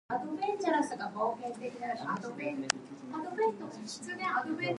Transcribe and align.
There 0.09 0.19
is 0.79 0.91
a 0.91 0.97
direct 0.97 2.23
train 2.35 2.61
link 2.61 2.73
from 2.73 3.23
the 3.23 3.43
airport 3.43 3.73
to 3.87 4.07
downtown. 4.17 4.67